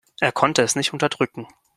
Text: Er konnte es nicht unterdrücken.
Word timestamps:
Er 0.19 0.31
konnte 0.31 0.63
es 0.63 0.75
nicht 0.75 0.93
unterdrücken. 0.93 1.45